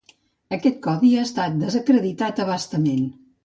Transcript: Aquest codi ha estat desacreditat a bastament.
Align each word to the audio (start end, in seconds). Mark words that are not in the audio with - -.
Aquest 0.57 0.79
codi 0.87 1.11
ha 1.19 1.27
estat 1.29 1.61
desacreditat 1.67 2.45
a 2.47 2.51
bastament. 2.53 3.09